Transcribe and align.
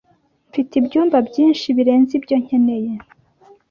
Mfite 0.49 0.71
ibyumba 0.81 1.17
byinshi 1.27 1.67
birenze 1.77 2.11
ibyo 2.19 2.35
nkeneye. 2.43 2.93